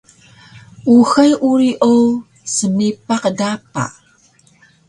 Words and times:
uxay 0.95 1.31
uri 1.51 1.71
o 1.91 1.93
smipaq 2.53 3.23
dapa 3.39 3.83